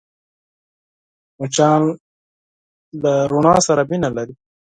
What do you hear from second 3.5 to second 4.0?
سره